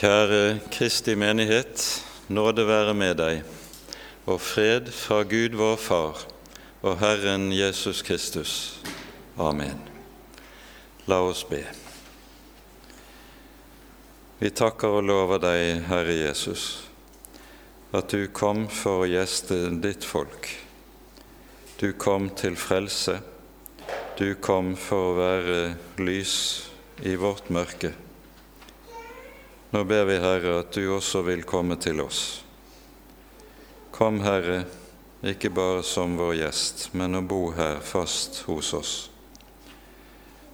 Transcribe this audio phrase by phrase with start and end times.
[0.00, 1.82] Kjære Kristi menighet,
[2.32, 3.42] nåde være med deg,
[4.24, 6.22] og fred fra Gud vår Far
[6.80, 8.80] og Herren Jesus Kristus.
[9.36, 9.76] Amen.
[11.04, 11.60] La oss be.
[14.40, 16.88] Vi takker og lover deg, Herre Jesus,
[17.92, 20.48] at du kom for å gjeste ditt folk.
[21.76, 23.20] Du kom til frelse.
[24.16, 25.64] Du kom for å være
[26.00, 26.38] lys
[27.04, 27.98] i vårt mørke.
[29.70, 32.42] Nå ber vi, Herre, at du også vil komme til oss.
[33.94, 34.64] Kom, Herre,
[35.22, 38.94] ikke bare som vår gjest, men å bo her fast hos oss.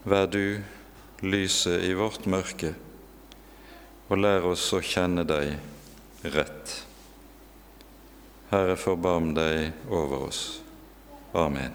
[0.04, 0.58] Vær du
[1.24, 2.74] lyset i vårt mørke,
[4.10, 5.56] og lær oss å kjenne deg
[6.36, 6.76] rett.
[8.52, 10.44] Herre, forbarm deg over oss.
[11.32, 11.72] Amen.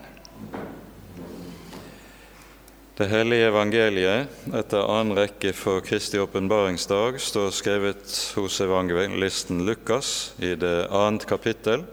[3.00, 10.52] Det hellige evangeliet etter annen rekke for Kristi åpenbaringsdag står skrevet hos evangelisten Lukas i
[10.60, 11.86] det annet kapittel,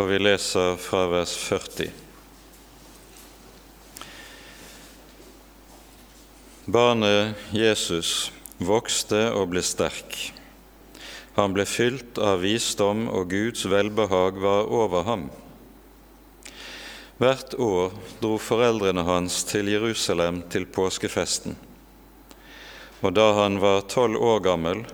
[0.00, 1.92] og vi leser fra vers 40.
[6.72, 8.30] Barnet Jesus
[8.64, 10.16] vokste og ble sterk.
[11.36, 15.28] Han ble fylt av visdom, og Guds velbehag var over ham.
[17.18, 21.56] Hvert år dro foreldrene hans til Jerusalem til påskefesten.
[23.02, 24.84] Og da han var tolv år gammel,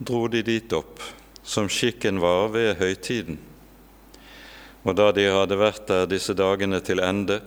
[0.00, 1.02] dro de dit opp,
[1.44, 3.36] som skikken var ved høytiden.
[4.88, 7.42] Og da de hadde vært der disse dagene til ende,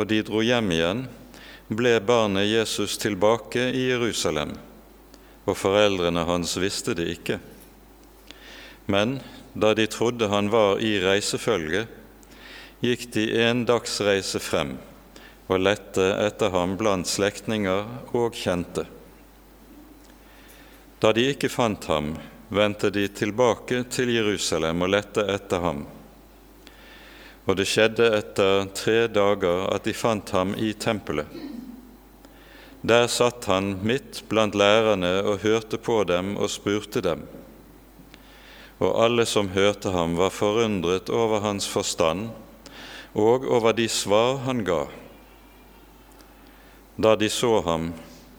[0.00, 1.06] og de dro hjem igjen,
[1.68, 4.56] ble barnet Jesus tilbake i Jerusalem,
[5.44, 7.42] og foreldrene hans visste det ikke.
[8.88, 9.18] Men
[9.52, 11.84] da de trodde han var i reisefølge,
[12.82, 14.74] gikk de en dagsreise frem
[15.46, 18.86] og lette etter ham blant slektninger og kjente.
[21.02, 22.16] Da de ikke fant ham,
[22.50, 25.84] vendte de tilbake til Jerusalem og lette etter ham.
[27.46, 31.26] Og det skjedde etter tre dager at de fant ham i tempelet.
[32.82, 37.22] Der satt han midt blant lærerne og hørte på dem og spurte dem.
[38.82, 42.32] Og alle som hørte ham, var forundret over hans forstand
[43.12, 44.86] og over de svar han ga.
[46.96, 47.90] Da de så ham,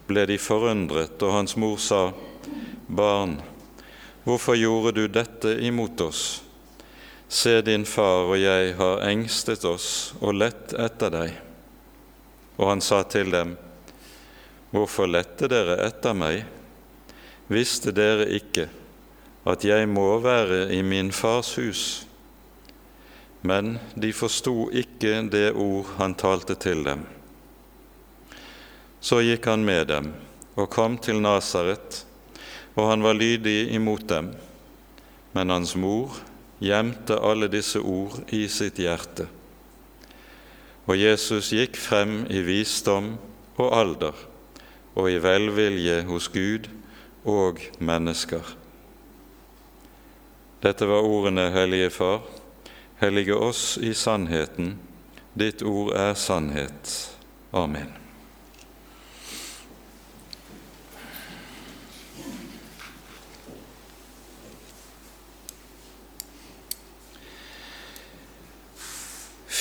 [0.07, 2.11] ble de forundret, og hans mor sa,
[2.87, 3.39] Barn,
[4.25, 6.23] hvorfor gjorde du dette imot oss?
[7.33, 11.37] Se, din far og jeg har engstet oss og lett etter deg.
[12.61, 13.55] Og han sa til dem,
[14.73, 16.39] Hvorfor lette dere etter meg?
[17.45, 18.65] Visste dere ikke
[19.45, 21.83] at jeg må være i min fars hus?
[23.43, 27.03] Men de forsto ikke det ord han talte til dem.
[29.03, 30.13] Så gikk han med dem
[30.55, 32.05] og kom til Nasaret,
[32.77, 34.31] og han var lydig imot dem.
[35.35, 36.15] Men hans mor
[36.63, 39.27] gjemte alle disse ord i sitt hjerte.
[40.87, 43.15] Og Jesus gikk frem i visdom
[43.57, 44.15] og alder
[44.93, 46.69] og i velvilje hos Gud
[47.25, 48.43] og mennesker.
[50.63, 52.21] Dette var ordene, Hellige Far.
[52.99, 54.77] Hellige oss i sannheten.
[55.33, 56.93] Ditt ord er sannhet.
[57.51, 57.91] Amen.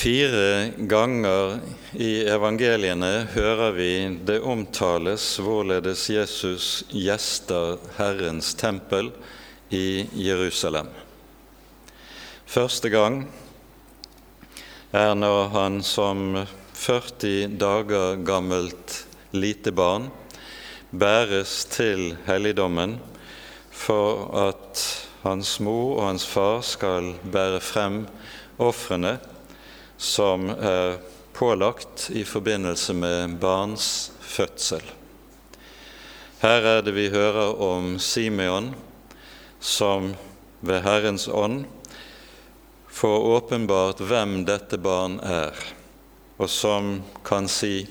[0.03, 1.61] Fire ganger
[1.95, 3.91] i evangeliene hører vi
[4.27, 9.13] det omtales hvorledes Jesus gjester Herrens tempel
[9.71, 10.91] i Jerusalem.
[12.53, 13.15] Første gang
[14.93, 16.35] er når han som
[16.77, 18.93] 40 dager gammelt
[19.33, 20.05] lite barn
[20.93, 22.99] bæres til helligdommen
[23.73, 24.85] for at
[25.23, 27.99] hans mor og hans far skal bære frem
[28.61, 29.17] ofrene
[29.97, 30.99] som er
[31.33, 34.83] pålagt i forbindelse med barns fødsel.
[36.45, 38.75] Her er det vi hører om Simeon
[39.57, 40.13] som
[40.61, 41.63] ved Herrens ånd
[42.93, 45.57] får åpenbart hvem dette barn er,
[46.37, 47.87] og som kan si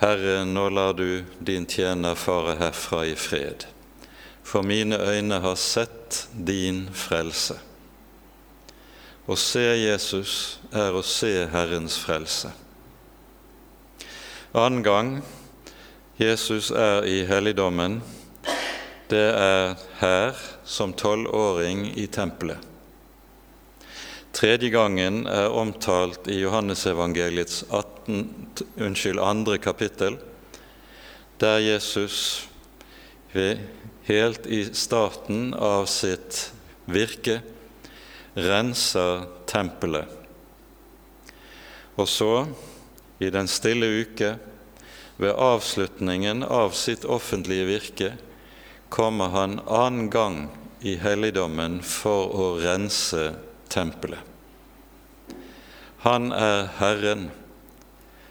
[0.00, 3.66] Herre, nå lar du din tjener fare herfra i fred,
[4.42, 7.58] for mine øyne har sett din frelse.
[9.26, 10.34] Å se Jesus
[10.72, 12.52] er å se Herrens frelse.
[14.56, 15.10] Annen gang
[16.16, 17.98] Jesus er i helligdommen,
[19.12, 22.75] det er her som tolvåring i tempelet.
[24.36, 28.26] Tredje gangen er omtalt i Johannesevangeliets 18,
[28.84, 30.18] unnskyld, andre kapittel,
[31.40, 32.44] der Jesus
[34.04, 36.50] helt i starten av sitt
[36.84, 37.38] virke,
[38.36, 40.04] renser tempelet.
[41.96, 42.44] Og så,
[43.16, 44.34] i den stille uke,
[45.16, 48.12] ved avslutningen av sitt offentlige virke,
[48.92, 50.40] kommer han annen gang
[50.84, 53.30] i helligdommen for å rense
[53.72, 54.20] tempelet.
[56.06, 57.30] Han er Herren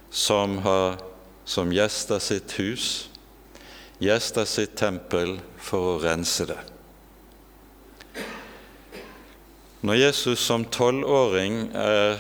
[0.10, 0.98] som har
[1.46, 3.10] som gjester sitt hus,
[4.00, 6.58] gjester sitt tempel for å rense det.
[9.86, 12.18] Når Jesus som tolvåring er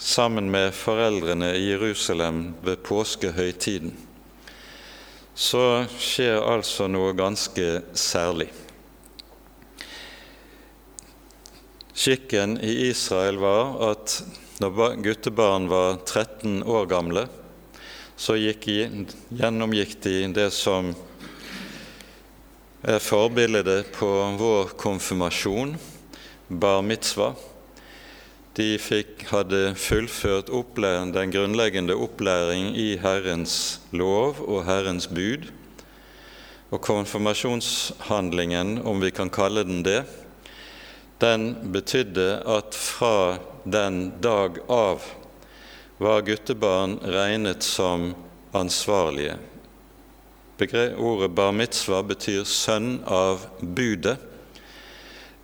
[0.00, 3.92] sammen med foreldrene i Jerusalem ved påskehøytiden,
[5.34, 8.48] så skjer altså noe ganske særlig.
[11.94, 14.16] Skikken i Israel var at
[14.58, 17.28] når guttebarn var 13 år gamle,
[18.18, 18.34] så
[19.30, 20.90] gjennomgikk de det som
[22.82, 24.08] er forbildet på
[24.40, 25.76] vår konfirmasjon,
[26.48, 27.38] bar mitzvah.
[28.58, 30.50] De fikk, hadde fullført
[31.14, 35.46] den grunnleggende opplæring i Herrens lov og Herrens bud.
[36.74, 40.02] Og konfirmasjonshandlingen, om vi kan kalle den det,
[41.24, 45.02] den betydde at fra den dag av
[45.98, 48.12] var guttebarn regnet som
[48.52, 49.38] ansvarlige.
[50.98, 54.16] Ordet bar mitzvah betyr 'sønn av budet'.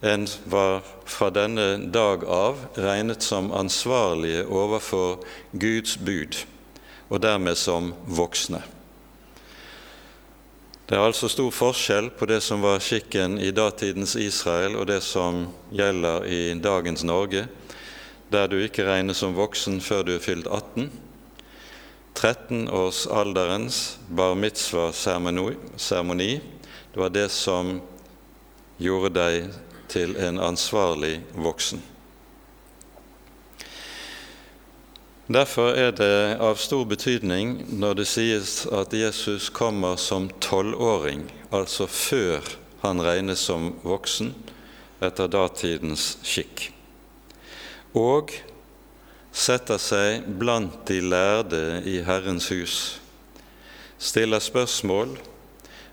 [0.02, 6.36] En var fra denne dag av regnet som ansvarlige overfor Guds bud,
[7.10, 8.62] og dermed som voksne.
[10.90, 14.96] Det er altså stor forskjell på det som var skikken i datidens Israel, og det
[15.06, 17.44] som gjelder i dagens Norge
[18.30, 20.90] der du ikke regnes som voksen før du er fylt 18.
[22.18, 23.78] 13-årsalderens
[24.10, 26.32] bar mitzvah-seremoni,
[26.90, 27.76] det var det som
[28.82, 29.46] gjorde deg
[29.94, 31.86] til en ansvarlig voksen.
[35.30, 41.86] Derfor er det av stor betydning når det sies at Jesus kommer som tolvåring, altså
[41.86, 42.42] før
[42.82, 44.34] han regnes som voksen
[45.00, 46.72] etter datidens skikk
[47.96, 48.34] og
[49.30, 52.76] setter seg blant de lærde i Herrens hus,
[53.98, 55.16] stiller spørsmål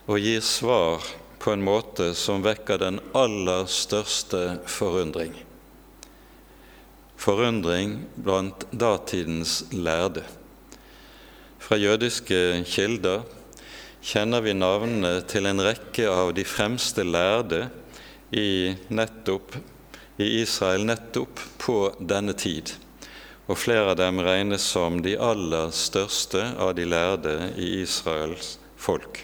[0.08, 1.06] og gir svar
[1.42, 5.34] på en måte som vekker den aller største forundring.
[7.18, 10.24] Forundring blant datidens lærde.
[11.60, 13.26] Fra jødiske kilder
[14.06, 17.66] kjenner vi navnene til en rekke av de fremste lærde
[18.32, 19.58] i nettopp
[20.18, 22.72] i Israel nettopp på denne tid,
[23.48, 29.22] og flere av dem regnes som de aller største av de lærde i Israels folk.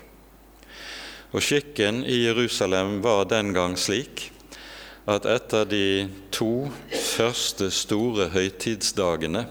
[1.34, 4.30] Og Skikken i Jerusalem var den gang slik
[5.10, 5.86] at etter de
[6.32, 6.70] to
[7.14, 9.46] første store høytidsdagene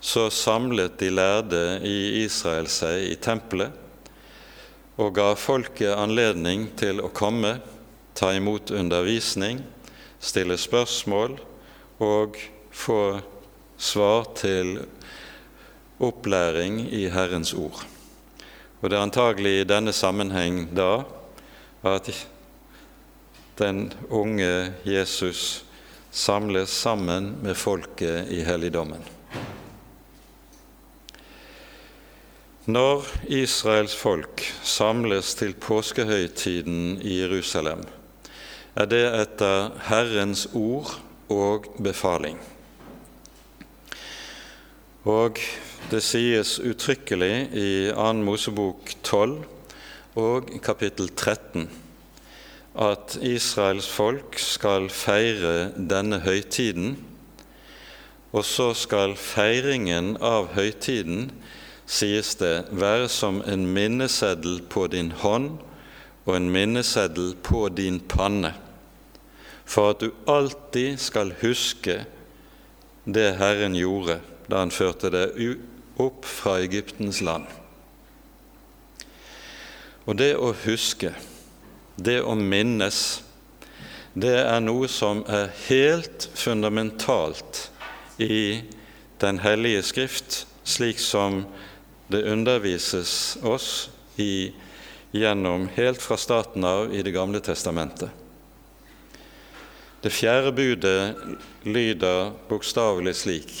[0.00, 3.72] så samlet de lærde i Israel seg i tempelet
[4.96, 7.58] og ga folket anledning til å komme,
[8.16, 9.60] ta imot undervisning
[10.20, 11.36] stille spørsmål
[12.02, 12.38] og
[12.72, 13.20] få
[13.78, 14.78] svar til
[16.00, 17.84] opplæring i Herrens ord.
[18.80, 21.04] Og Det er antagelig i denne sammenheng da
[21.86, 22.10] at
[23.58, 25.65] den unge Jesus
[26.16, 29.02] samles sammen med folket i helligdommen.
[32.66, 37.84] Når Israels folk samles til påskehøytiden i Jerusalem,
[38.74, 40.96] er det etter Herrens ord
[41.30, 42.40] og befaling.
[45.06, 45.38] Og
[45.92, 48.12] det sies uttrykkelig i 2.
[48.26, 49.36] Mosebok 12
[50.18, 51.68] og kapittel 13
[52.76, 56.96] at Israels folk skal feire denne høytiden,
[58.32, 61.30] og så skal feiringen av høytiden,
[61.86, 65.56] sies det, være som en minneseddel på din hånd
[66.26, 68.56] og en minneseddel på din panne
[69.66, 72.04] for at du alltid skal huske
[73.04, 75.56] det Herren gjorde da Han førte deg
[75.98, 77.48] opp fra Egyptens land.
[80.06, 81.10] Og det å huske,
[81.96, 83.22] det å minnes,
[84.16, 87.66] det er noe som er helt fundamentalt
[88.16, 88.62] i
[89.20, 91.46] Den hellige Skrift, slik som
[92.12, 93.88] det undervises oss
[94.20, 94.52] i,
[95.16, 98.10] gjennom helt fra starten av i Det gamle testamentet.
[100.04, 101.16] Det fjerde budet
[101.64, 103.54] lyder bokstavelig slik.: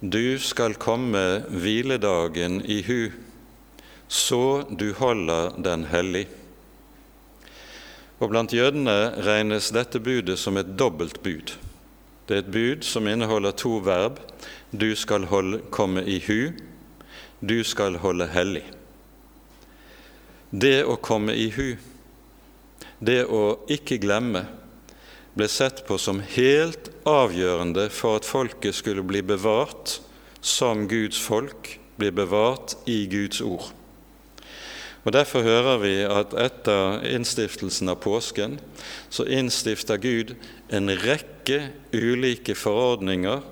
[0.00, 3.10] Du skal komme hviledagen i hu,
[4.08, 6.26] så du holder den hellig.
[8.22, 11.56] Og blant jødene regnes dette budet som et dobbelt bud.
[12.28, 14.20] Det er et bud som inneholder to verb.
[14.70, 16.52] Du skal holde, komme i hu,
[17.42, 18.62] du skal holde hellig.
[20.54, 21.74] Det å komme i hu,
[23.02, 24.46] det å ikke glemme,
[25.34, 29.98] ble sett på som helt avgjørende for at folket skulle bli bevart
[30.40, 33.72] som Guds folk, bli bevart i Guds ord.
[35.02, 38.58] Og Derfor hører vi at etter innstiftelsen av påsken
[39.10, 40.36] så innstifter Gud
[40.70, 43.42] en rekke ulike forordninger,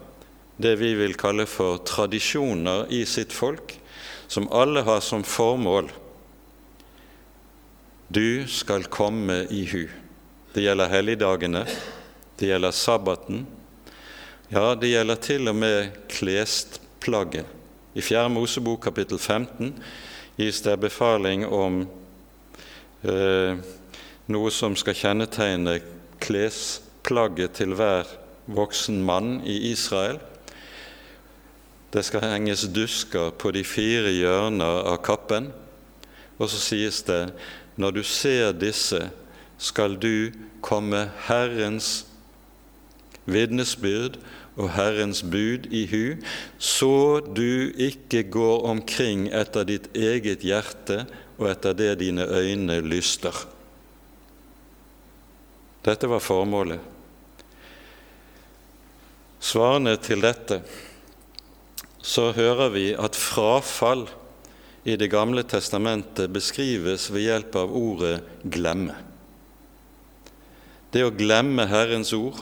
[0.62, 3.74] det vi vil kalle for tradisjoner i sitt folk,
[4.30, 5.90] som alle har som formål
[8.10, 9.88] du skal komme i hu.
[10.54, 11.64] Det gjelder helligdagene,
[12.38, 13.42] det gjelder sabbaten,
[14.50, 17.46] ja, det gjelder til og med klesplagget.
[17.94, 18.28] I 4.
[18.30, 19.74] Mosebok kapittel 15
[20.40, 21.82] gis det befaling om
[23.04, 23.58] eh,
[24.32, 25.76] noe som skal kjennetegne
[26.22, 28.08] klesplagget til hver
[28.48, 30.16] voksen mann i Israel.
[31.92, 35.50] Det skal henges dusker på de fire hjørner av kappen,
[36.38, 37.24] og så sies det
[37.76, 39.10] når du ser disse,
[39.60, 40.32] skal du
[40.64, 42.06] komme Herrens
[43.28, 44.16] vitnesbyrd
[44.58, 46.04] og Herrens bud i hu,
[46.58, 51.04] så du ikke går omkring etter ditt eget hjerte
[51.38, 53.34] og etter det dine øyne lyster.
[55.86, 56.80] Dette var formålet.
[59.40, 60.60] Svarende til dette
[62.04, 64.06] så hører vi at frafall
[64.84, 68.96] i Det gamle testamentet beskrives ved hjelp av ordet 'glemme'.
[70.92, 72.40] Det å glemme Herrens ord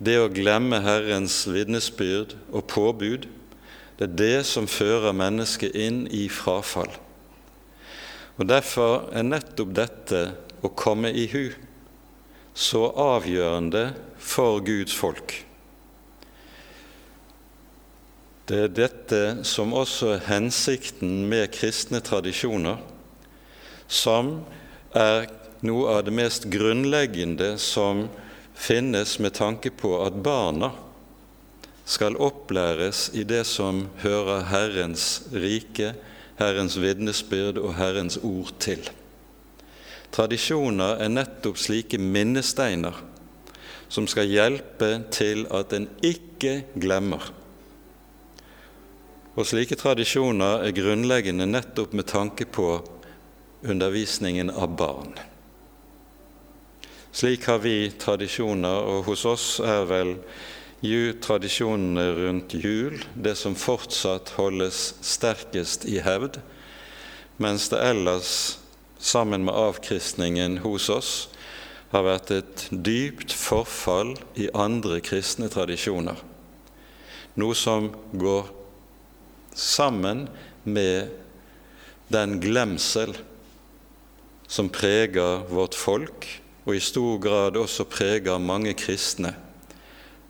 [0.00, 3.26] det å glemme Herrens vitnesbyrd og påbud,
[4.00, 6.92] det er det som fører mennesket inn i frafall.
[8.40, 10.22] Og Derfor er nettopp dette
[10.64, 11.50] å komme i hu
[12.56, 15.34] så avgjørende for Guds folk.
[18.48, 22.80] Det er dette som også er hensikten med kristne tradisjoner,
[23.86, 24.40] som
[24.96, 25.28] er
[25.62, 28.08] noe av det mest grunnleggende som
[28.60, 30.70] finnes med tanke på at barna
[31.88, 35.94] skal opplæres i det som hører Herrens rike,
[36.38, 38.84] Herrens vitnesbyrd og Herrens ord til.
[40.12, 43.00] Tradisjoner er nettopp slike minnesteiner
[43.90, 47.24] som skal hjelpe til at en ikke glemmer.
[49.34, 52.68] Og slike tradisjoner er grunnleggende nettopp med tanke på
[53.66, 55.18] undervisningen av barn.
[57.12, 60.14] Slik har vi tradisjoner, og hos oss er vel
[61.20, 66.38] tradisjonene rundt jul det som fortsatt holdes sterkest i hevd,
[67.42, 68.58] mens det ellers,
[69.00, 71.12] sammen med avkristningen hos oss,
[71.90, 76.20] har vært et dypt forfall i andre kristne tradisjoner.
[77.40, 78.52] Noe som går
[79.56, 80.28] sammen
[80.62, 81.10] med
[82.12, 83.16] den glemsel
[84.46, 86.28] som preger vårt folk
[86.70, 89.34] og i stor grad også preger mange kristne,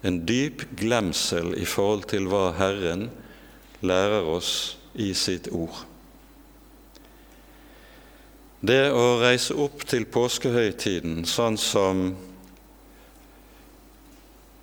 [0.01, 3.11] en dyp glemsel i forhold til hva Herren
[3.85, 5.83] lærer oss i sitt ord.
[8.65, 12.03] Det å reise opp til påskehøytiden sånn som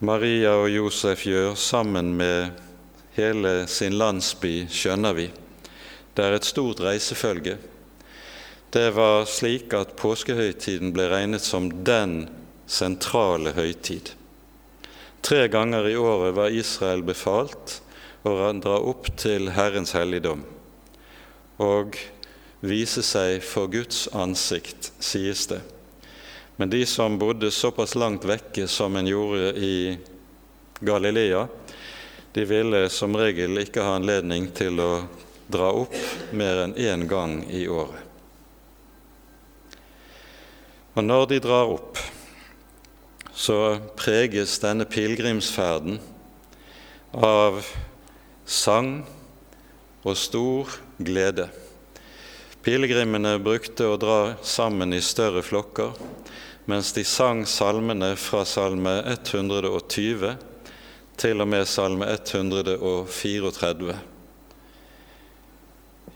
[0.01, 2.57] Maria og Josef gjør sammen med
[3.17, 5.29] hele sin landsby, skjønner vi.
[6.13, 7.57] Det er et stort reisefølge.
[8.69, 12.25] Det var slik at påskehøytiden ble regnet som den
[12.67, 14.11] sentrale høytid.
[15.23, 17.79] Tre ganger i året var Israel befalt
[18.27, 20.43] å dra opp til Herrens helligdom
[21.63, 21.95] og
[22.61, 25.61] vise seg for Guds ansikt, sies det.
[26.57, 29.97] Men de som bodde såpass langt vekke som en gjorde i
[30.79, 31.47] Galilea,
[32.33, 34.91] de ville som regel ikke ha anledning til å
[35.47, 35.95] dra opp
[36.35, 38.06] mer enn én gang i året.
[40.97, 41.99] Og når de drar opp,
[43.37, 45.99] så preges denne pilegrimsferden
[47.13, 47.59] av
[48.49, 49.03] sang
[50.01, 51.45] og stor glede.
[52.65, 55.93] Pilegrimene brukte å dra sammen i større flokker,
[56.65, 60.33] mens de sang salmene fra salme 120
[61.21, 63.99] til og med salme 134.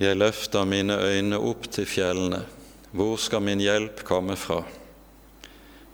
[0.01, 2.41] Jeg løfter mine øyne opp til fjellene.
[2.91, 4.63] Hvor skal min hjelp komme fra?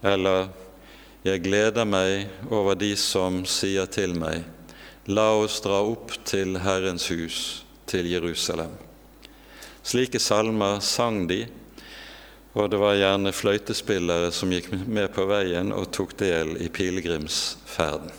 [0.01, 0.47] Eller
[1.27, 4.41] jeg gleder meg over de som sier til meg,
[5.05, 7.39] la oss dra opp til Herrens hus,
[7.85, 8.73] til Jerusalem.
[9.85, 11.43] Slike salmer sang de,
[12.57, 18.09] og det var gjerne fløytespillere som gikk med på veien og tok del i pilegrimsferden.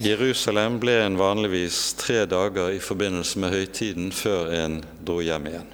[0.00, 5.72] Jerusalem ble en vanligvis tre dager i forbindelse med høytiden før en dro hjem igjen.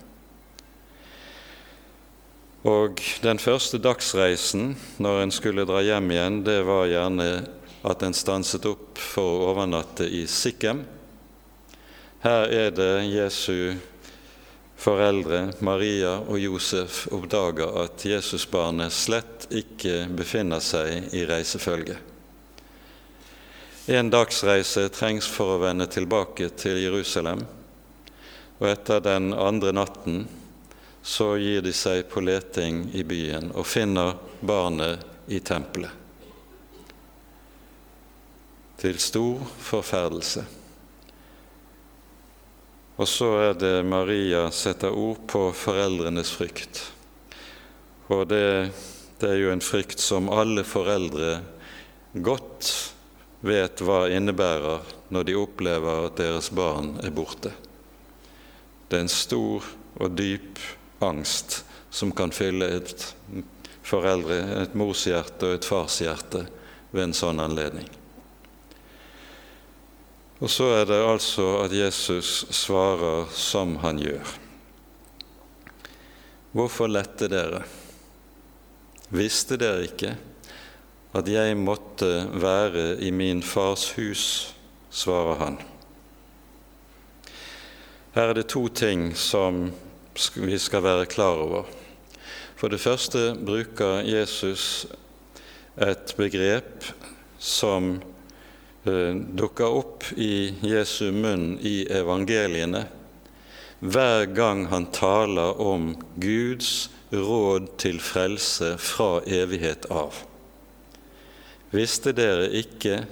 [2.68, 7.28] Og Den første dagsreisen når en skulle dra hjem igjen, det var gjerne
[7.88, 10.82] at en stanset opp for å overnatte i Sikkem.
[12.20, 13.78] Her er det Jesu
[14.80, 21.96] foreldre Maria og Josef oppdager at Jesusbarnet slett ikke befinner seg i reisefølge.
[23.88, 27.40] En dagsreise trengs for å vende tilbake til Jerusalem,
[28.60, 30.26] og etter den andre natten
[31.02, 35.90] så gir de seg på leting i byen og finner barnet i tempelet.
[38.80, 40.44] Til stor forferdelse.
[43.00, 46.82] Og så er det Maria setter ord på foreldrenes frykt.
[48.12, 48.72] Og det,
[49.20, 51.38] det er jo en frykt som alle foreldre
[52.12, 52.72] godt
[53.46, 57.54] vet hva innebærer når de opplever at deres barn er borte.
[58.88, 59.64] Det er en stor
[60.00, 60.60] og dyp
[61.00, 63.06] angst som kan fylle et
[63.82, 66.44] foreldre, et morshjerte og et farshjerte
[66.92, 67.88] ved en sånn anledning.
[70.40, 74.36] Og så er det altså at Jesus svarer som han gjør.
[76.56, 77.60] Hvorfor lette dere?
[79.12, 80.14] Visste dere ikke
[81.18, 82.08] at jeg måtte
[82.40, 84.24] være i min fars hus?
[84.90, 85.58] svarer han.
[88.14, 89.68] Her er det to ting som
[90.34, 91.64] vi skal være klar over.
[92.56, 94.86] For det første bruker Jesus
[95.80, 96.84] et begrep
[97.38, 98.00] som
[98.84, 102.86] Eh, dukker opp i Jesu munn i evangeliene
[103.80, 110.22] hver gang han taler om Guds råd til frelse fra evighet av.
[111.76, 113.02] Visste dere ikke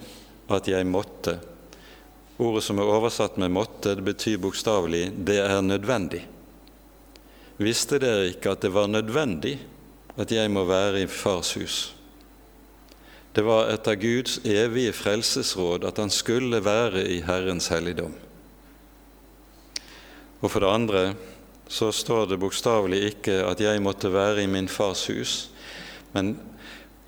[0.48, 1.36] at jeg måtte?
[2.40, 6.37] Ordet som er oversatt med 'måtte', det betyr bokstavelig 'det er nødvendig'.
[7.58, 9.56] Visste dere ikke at det var nødvendig
[10.18, 11.78] at jeg må være i Fars hus?
[13.34, 18.14] Det var etter Guds evige frelsesråd at han skulle være i Herrens helligdom.
[20.40, 21.02] Og for det andre
[21.68, 25.50] så står det bokstavelig ikke at jeg måtte være i min fars hus,
[26.14, 26.38] men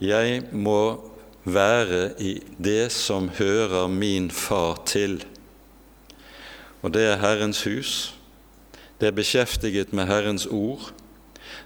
[0.01, 1.01] jeg må
[1.45, 5.25] være i det som hører min far til.
[6.83, 8.20] Og det er Herrens hus.
[9.01, 10.91] Det er beskjeftiget med Herrens ord.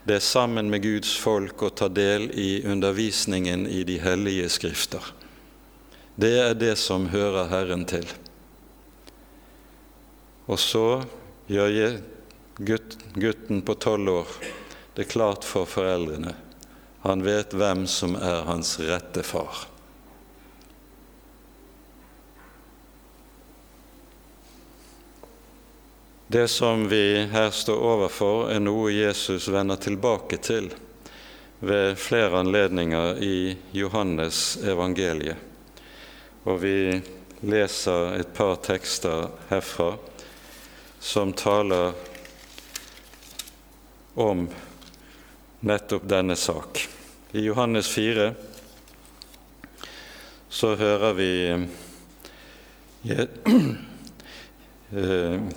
[0.07, 5.03] Det er sammen med Guds folk å ta del i undervisningen i de hellige skrifter.
[6.15, 8.07] Det er det som hører Herren til.
[10.47, 11.03] Og så
[11.51, 11.99] gjør
[13.19, 14.39] gutten på tolv år
[14.95, 16.37] det klart for foreldrene.
[17.03, 19.67] Han vet hvem som er hans rette far.
[26.27, 30.71] Det som vi her står overfor, er noe Jesus vender tilbake til
[31.61, 35.37] ved flere anledninger i Johannes evangeliet.
[36.49, 37.03] Og vi
[37.45, 39.91] leser et par tekster herfra
[40.99, 41.93] som taler
[44.17, 44.49] om
[45.61, 46.87] nettopp denne sak.
[47.37, 48.31] I Johannes 4
[50.49, 51.33] så hører vi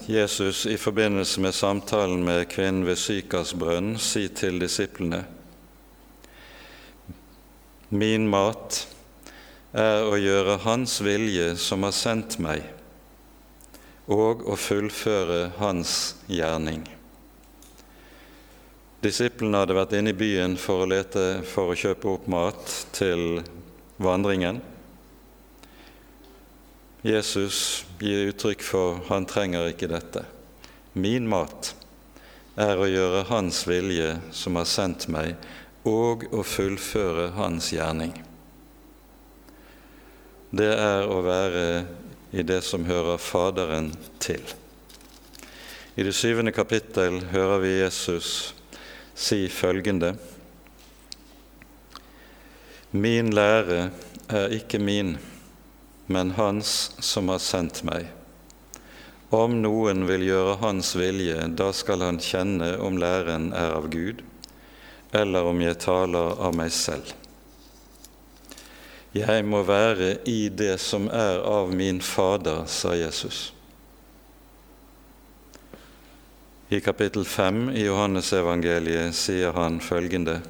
[0.07, 5.19] Jesus i forbindelse med samtalen med kvinnen ved Sykas brønn si til disiplene
[7.93, 8.79] Min mat
[9.77, 12.65] er å gjøre Hans vilje som har sendt meg,
[14.11, 16.81] og å fullføre Hans gjerning.
[19.05, 23.43] Disiplene hadde vært inne i byen for å, lete, for å kjøpe opp mat til
[24.03, 24.59] vandringen.
[27.07, 30.23] Jesus gir uttrykk for han trenger ikke dette.
[30.93, 31.73] Min mat
[32.57, 35.35] er å gjøre Hans vilje, som har sendt meg,
[35.87, 38.15] og å fullføre Hans gjerning.
[40.49, 41.67] Det er å være
[42.33, 43.91] i det som hører Faderen
[44.23, 44.41] til.
[45.97, 48.53] I det syvende kapittel hører vi Jesus
[49.17, 50.15] si følgende.:
[52.91, 53.89] Min lære
[54.29, 55.17] er ikke min
[56.07, 58.07] men Hans som har sendt meg.
[59.29, 64.23] Om noen vil gjøre Hans vilje, da skal han kjenne om læren er av Gud,
[65.11, 67.11] eller om jeg taler av meg selv.
[69.17, 73.51] Jeg må være i det som er av min Fader, sa Jesus.
[76.69, 80.41] I kapittel 5 i Johannesevangeliet sier han følgende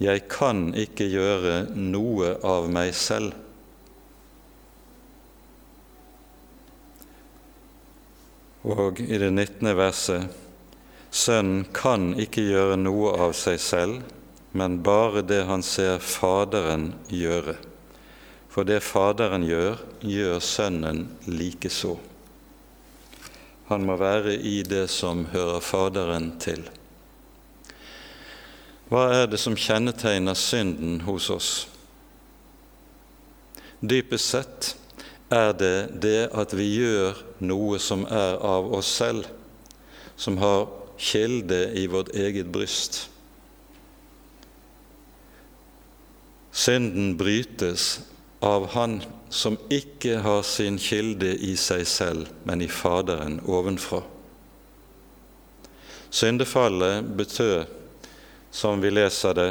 [0.00, 3.32] Jeg kan ikke gjøre noe av meg selv.
[8.60, 9.72] Og i det 19.
[9.72, 10.28] verset
[11.10, 14.02] Sønnen kan ikke gjøre noe av seg selv,
[14.52, 17.56] men bare det han ser Faderen gjøre.
[18.50, 21.96] For det Faderen gjør, gjør Sønnen likeså.
[23.70, 26.62] Han må være i det som hører Faderen til.
[28.90, 31.50] Hva er det som kjennetegner synden hos oss?
[33.80, 34.74] Dypest sett
[35.30, 39.28] er det det at vi gjør noe som er av oss selv,
[40.16, 40.66] som har
[41.00, 43.06] kilde i vårt eget bryst.
[46.52, 48.00] Synden brytes
[48.42, 54.02] av Han som ikke har sin kilde i seg selv, men i Faderen ovenfra.
[56.10, 57.70] Syndefallet betød,
[58.50, 59.50] som vi leser det,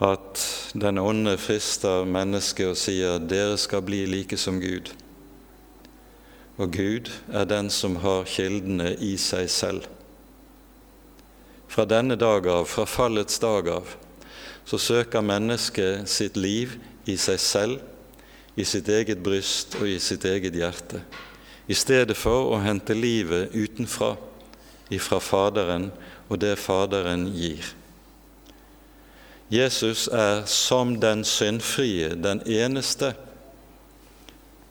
[0.00, 0.40] at
[0.74, 4.92] den onde frister mennesket og sier 'dere skal bli like som Gud'.
[6.58, 9.86] Og Gud er den som har kildene i seg selv.
[11.68, 13.96] Fra denne dag av, fra fallets dag av,
[14.64, 16.76] så søker mennesket sitt liv
[17.06, 17.80] i seg selv,
[18.56, 21.02] i sitt eget bryst og i sitt eget hjerte,
[21.66, 24.14] i stedet for å hente livet utenfra,
[24.90, 25.90] ifra Faderen
[26.28, 27.74] og det Faderen gir.
[29.52, 33.12] Jesus er som den syndfrie, den eneste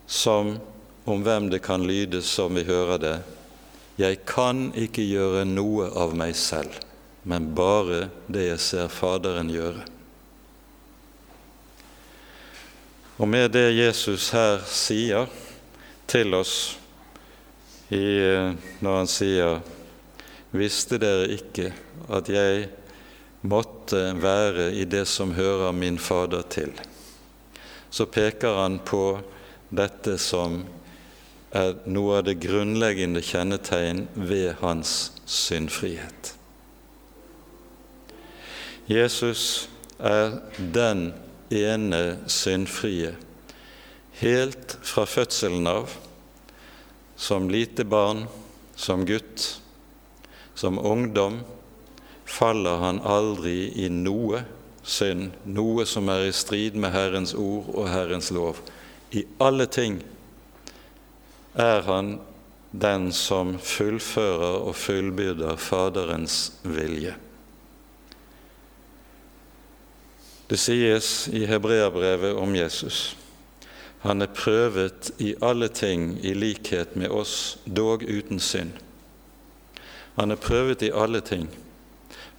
[0.08, 0.58] som
[1.06, 3.18] om hvem det kan lyde som vi hører det,
[3.98, 6.74] jeg kan ikke gjøre noe av meg selv
[7.24, 9.86] men bare det jeg ser Faderen gjøre.
[13.22, 15.30] Og med det Jesus her sier
[16.10, 16.56] til oss
[17.94, 18.04] i,
[18.84, 19.62] når han sier
[20.54, 21.72] Visste dere ikke
[22.14, 22.68] at jeg
[23.44, 26.72] måtte være i det som hører min Fader til?
[27.94, 29.20] Så peker han på
[29.70, 30.64] dette som
[31.54, 36.34] er noe av det grunnleggende kjennetegn ved hans syndfrihet.
[38.90, 41.12] Jesus er den
[41.54, 43.14] ene syndfrie,
[44.20, 45.94] helt fra fødselen av,
[47.16, 48.26] som lite barn,
[48.76, 49.46] som gutt,
[50.58, 51.40] som ungdom,
[52.26, 54.44] faller han aldri i noe
[54.84, 58.60] synd, noe som er i strid med Herrens ord og Herrens lov.
[59.12, 60.02] I alle ting
[61.54, 62.18] er han
[62.74, 67.14] den som fullfører og fullbyrder Faderens vilje.
[70.50, 73.16] Det sies i hebreabrevet om Jesus.
[74.04, 78.74] Han er prøvet i alle ting i likhet med oss, dog uten synd.
[80.18, 81.48] Han er prøvet i alle ting,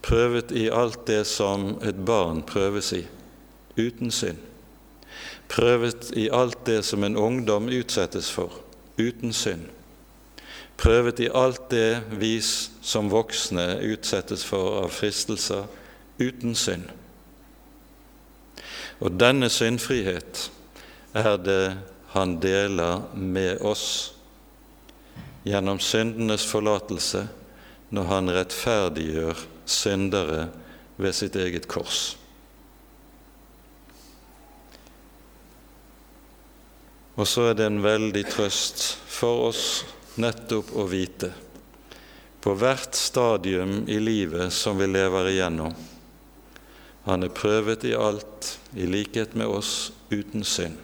[0.05, 3.05] prøvet i alt det som et barn prøves i,
[3.77, 4.41] uten synd.
[5.49, 8.53] Prøvet i alt det som en ungdom utsettes for,
[8.99, 9.69] uten synd.
[10.77, 15.65] Prøvet i alt det vi som voksne utsettes for av fristelser,
[16.19, 16.89] uten synd.
[19.01, 20.49] Og denne syndfrihet
[21.15, 21.77] er det
[22.15, 24.15] han deler med oss
[25.45, 27.25] gjennom syndenes forlatelse
[27.95, 30.49] når han rettferdiggjør syndere
[30.97, 32.17] ved sitt eget kors.
[37.15, 39.65] Og så er det en veldig trøst for oss
[40.19, 41.31] nettopp å vite
[42.45, 45.73] på hvert stadium i livet som vi lever igjennom,
[47.05, 50.77] han er prøvet i alt, i likhet med oss, uten synd.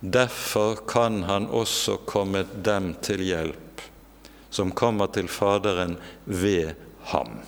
[0.00, 3.80] Derfor kan han også komme dem til hjelp,
[4.50, 6.76] som kommer til Faderen ved
[7.14, 7.40] ham.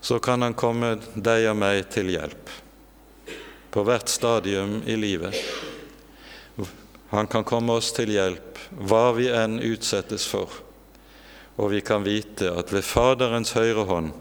[0.00, 2.52] Så kan han komme deg og meg til hjelp.
[3.70, 5.36] På hvert stadium i livet.
[7.10, 10.50] Han kan komme oss til hjelp hva vi enn utsettes for,
[11.58, 14.12] og vi kan vite at ved Faderens høyre hånd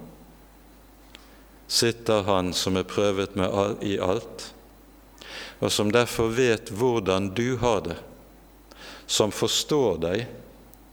[1.70, 4.48] sitter han som er prøvet med i alt,
[5.62, 7.98] og som derfor vet hvordan du har det,
[9.06, 10.26] som forstår deg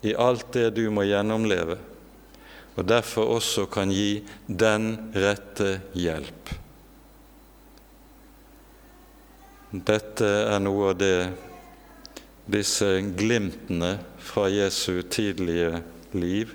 [0.04, 1.78] i alt det du må gjennomleve,
[2.76, 6.52] og derfor også kan gi den rette hjelp.
[9.72, 11.16] Dette er noe av det
[12.46, 12.86] disse
[13.18, 15.80] glimtene fra Jesu tidlige
[16.14, 16.52] liv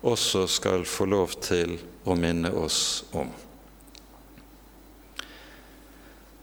[0.00, 1.76] også skal få lov til
[2.08, 3.30] å minne oss om.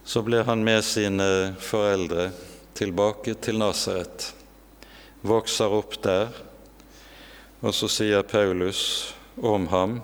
[0.07, 2.29] Så ble han med sine foreldre
[2.77, 4.29] tilbake til Nasaret,
[5.27, 6.29] vokser opp der.
[7.61, 9.99] Og så sier Paulus om ham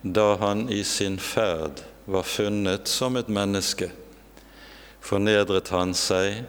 [0.00, 3.90] da han i sin ferd var funnet som et menneske,
[5.04, 6.44] fornedret han seg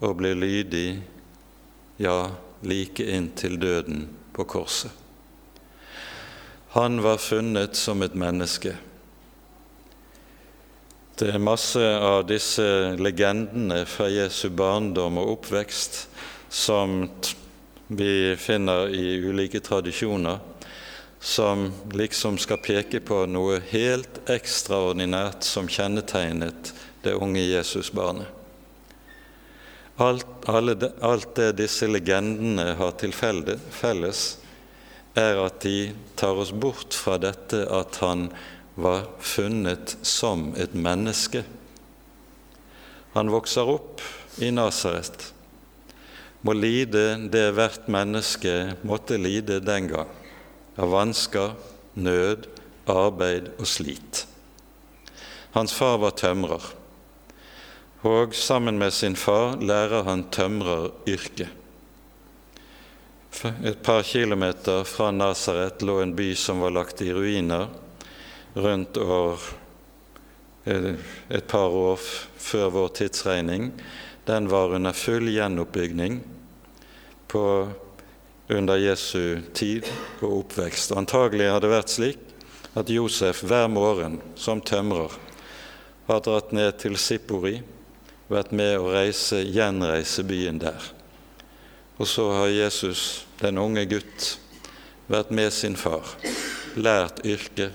[0.00, 1.00] og ble lydig,
[2.00, 2.32] ja,
[2.64, 4.92] like inntil døden på korset.
[6.76, 8.76] Han var funnet som et menneske.
[11.20, 12.64] Det er masse av disse
[12.96, 16.04] legendene fra Jesu barndom og oppvekst
[16.48, 17.02] som
[17.90, 20.38] vi finner i ulike tradisjoner,
[21.20, 26.70] som liksom skal peke på noe helt ekstraordinært som kjennetegnet
[27.02, 28.28] det unge Jesusbarnet.
[30.00, 34.22] Alt, alt det disse legendene har til felles,
[35.18, 38.28] er at de tar oss bort fra dette at han
[38.80, 41.42] var funnet som et menneske.
[43.18, 44.00] Han vokser opp
[44.40, 45.32] i Nasaret,
[46.46, 50.10] må lide det hvert menneske måtte lide den gang,
[50.80, 51.54] av vansker,
[52.00, 52.48] nød,
[52.88, 54.24] arbeid og slit.
[55.52, 56.62] Hans far var tømrer,
[58.06, 61.56] og sammen med sin far lærer han tømreryrket.
[63.64, 67.68] Et par kilometer fra Nasaret lå en by som var lagt i ruiner
[68.58, 69.38] rundt år
[70.66, 70.94] eh,
[71.30, 72.00] et par år
[72.36, 73.70] før vår tidsregning.
[74.28, 76.20] Den var under full gjenoppbygning
[77.30, 77.68] på,
[78.48, 79.86] under Jesu tid
[80.20, 80.92] og oppvekst.
[80.92, 82.26] Antagelig har det vært slik
[82.78, 85.14] at Josef hver morgen som tømrer
[86.10, 87.60] har dratt ned til Sippori,
[88.30, 90.90] vært med å reise, gjenreise byen der.
[92.00, 94.36] Og så har Jesus, den unge gutt,
[95.10, 96.06] vært med sin far,
[96.74, 97.74] lært yrket,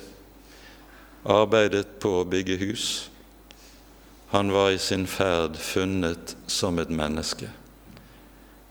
[1.25, 2.87] arbeidet på å bygge hus.
[4.35, 7.47] Han var i sin ferd funnet som et menneske.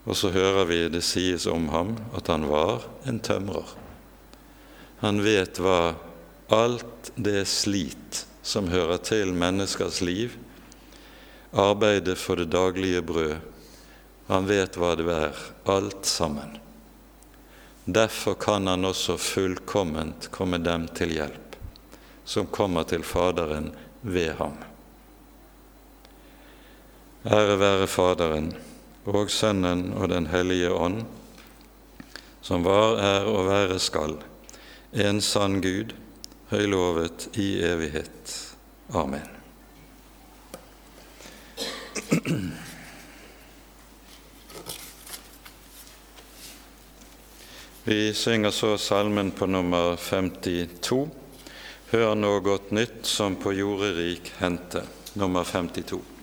[0.05, 3.71] Og så hører vi det sies om ham at han var en tømrer.
[5.01, 5.95] Han vet hva
[6.53, 10.35] alt det slit som hører til menneskers liv,
[11.49, 13.33] arbeidet for det daglige brød,
[14.29, 16.59] han vet hva det er, alt sammen.
[17.89, 21.57] Derfor kan han også fullkomment komme dem til hjelp,
[22.21, 23.73] som kommer til Faderen
[24.05, 24.61] ved ham.
[27.25, 28.51] Ære være Faderen
[29.09, 30.99] og Sønnen og Den hellige ånd,
[32.45, 34.13] som var, er og være skal,
[34.93, 35.95] en sann Gud,
[36.53, 38.35] høylovet i evighet.
[38.93, 39.25] Amen.
[47.89, 51.09] Vi synger så salmen på nummer 52.
[51.89, 54.85] Hør nå godt nytt som på jorderik hente,
[55.17, 56.14] nummer 52.